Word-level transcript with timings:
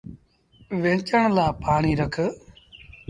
ويچڻ 0.81 1.23
لآ 1.35 1.45
پآڻيٚ 1.61 1.99
رک۔ 2.01 2.15